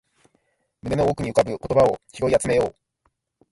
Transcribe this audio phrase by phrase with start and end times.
[0.81, 2.75] 胸の奥に浮かぶ言葉を拾い集めよう